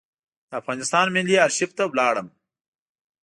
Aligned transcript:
د 0.49 0.51
افغانستان 0.61 1.05
ملي 1.15 1.35
آرشیف 1.45 1.71
ته 1.77 1.83
ولاړم. 1.87 2.27